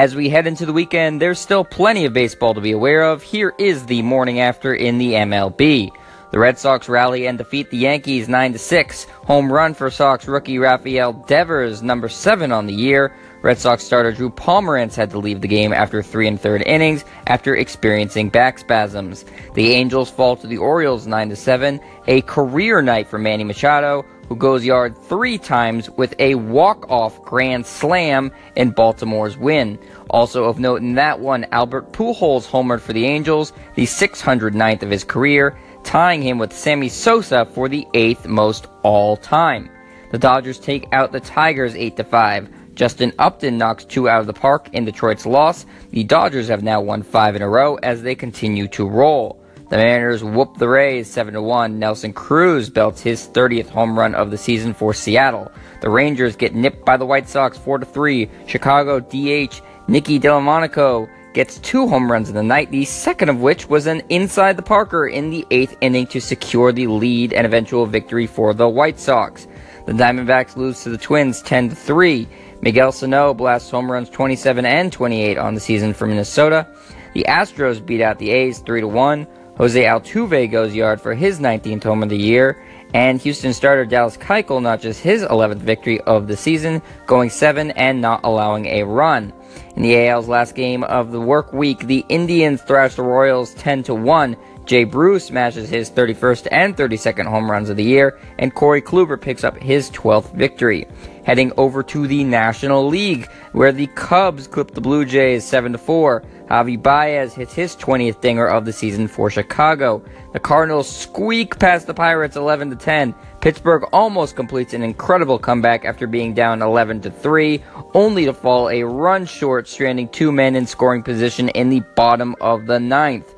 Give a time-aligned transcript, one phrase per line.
[0.00, 3.22] As we head into the weekend, there's still plenty of baseball to be aware of.
[3.22, 5.90] Here is the morning after in the MLB.
[6.30, 9.04] The Red Sox rally and defeat the Yankees 9 6.
[9.26, 13.14] Home run for Sox rookie Rafael Devers, number 7 on the year.
[13.42, 17.04] Red Sox starter Drew Pomeranz had to leave the game after three and third innings
[17.26, 19.26] after experiencing back spasms.
[19.52, 24.36] The Angels fall to the Orioles 9 7, a career night for Manny Machado, who
[24.36, 29.76] goes yard three times with a walk-off grand slam in Baltimore's win.
[30.08, 34.90] Also of note in that one, Albert Pujols homered for the Angels, the 609th of
[34.90, 39.68] his career, tying him with Sammy Sosa for the eighth most all time.
[40.12, 42.76] The Dodgers take out the Tigers 8 5.
[42.76, 45.66] Justin Upton knocks two out of the park in Detroit's loss.
[45.90, 49.39] The Dodgers have now won five in a row as they continue to roll.
[49.70, 51.78] The Mariners whoop the Rays 7 1.
[51.78, 55.52] Nelson Cruz belts his 30th home run of the season for Seattle.
[55.80, 58.28] The Rangers get nipped by the White Sox 4 3.
[58.48, 63.68] Chicago DH Nicky Delmonico gets two home runs in the night, the second of which
[63.68, 67.86] was an inside the Parker in the eighth inning to secure the lead and eventual
[67.86, 69.46] victory for the White Sox.
[69.86, 72.26] The Diamondbacks lose to the Twins 10 3.
[72.60, 76.66] Miguel Sano blasts home runs 27 and 28 on the season for Minnesota.
[77.14, 79.28] The Astros beat out the A's 3 1.
[79.60, 82.64] Jose Altuve goes yard for his 19th home of the year.
[82.94, 88.00] And Houston starter Dallas Keuchel notches his 11th victory of the season, going 7 and
[88.00, 89.34] not allowing a run.
[89.76, 93.82] In the AL's last game of the work week, the Indians thrashed the Royals 10
[93.82, 94.34] to 1
[94.70, 99.20] Jay Bruce smashes his 31st and 32nd home runs of the year, and Corey Kluber
[99.20, 100.86] picks up his 12th victory.
[101.24, 105.78] Heading over to the National League, where the Cubs clip the Blue Jays 7 to
[105.78, 106.22] 4.
[106.50, 110.02] Javi Baez hits his 20th dinger of the season for Chicago.
[110.32, 113.14] The Cardinals squeak past the Pirates 11 to 10.
[113.40, 117.62] Pittsburgh almost completes an incredible comeback after being down 11 to 3,
[117.94, 122.34] only to fall a run short, stranding two men in scoring position in the bottom
[122.40, 123.32] of the ninth.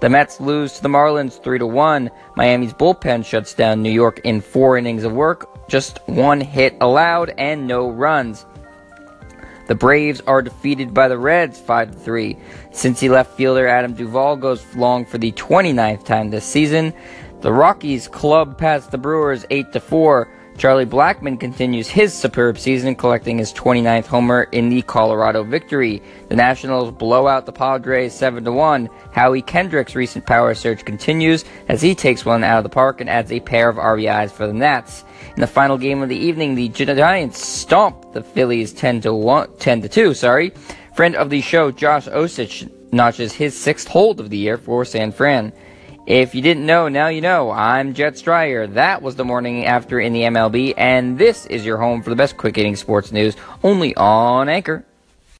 [0.00, 2.10] The Mets lose to the Marlins 3 to 1.
[2.36, 7.34] Miami's bullpen shuts down New York in 4 innings of work, just one hit allowed
[7.38, 8.44] and no runs.
[9.68, 12.36] The Braves are defeated by the Reds 5 3.
[12.70, 16.94] Cincy left fielder Adam Duvall goes long for the 29th time this season.
[17.42, 20.28] The Rockies club past the Brewers 8 4.
[20.58, 26.02] Charlie Blackmon continues his superb season, collecting his 29th homer in the Colorado victory.
[26.28, 28.88] The Nationals blow out the Padres 7 1.
[29.12, 33.08] Howie Kendrick's recent power surge continues as he takes one out of the park and
[33.08, 35.04] adds a pair of RBIs for the Nats.
[35.36, 39.58] In the final game of the evening, the Giants stomp the Phillies 10 to 1,
[39.58, 40.12] 10 to 2.
[40.12, 40.52] Sorry,
[40.92, 45.12] friend of the show Josh Osich notches his sixth hold of the year for San
[45.12, 45.52] Fran.
[46.08, 47.50] If you didn't know, now you know.
[47.50, 48.72] I'm Jet Stryer.
[48.72, 52.16] That was the morning after in the MLB, and this is your home for the
[52.16, 54.86] best quick hitting sports news only on Anchor.